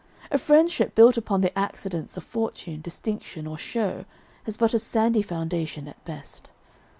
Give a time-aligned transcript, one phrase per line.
[0.31, 4.05] A friendship built upon the accidents of fortune, distinction, or show,
[4.45, 6.49] has but a sandy foundation at best.